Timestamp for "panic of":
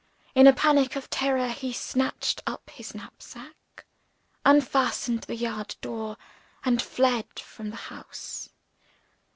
0.53-1.11